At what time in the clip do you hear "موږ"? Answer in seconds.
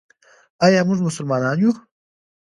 0.87-0.99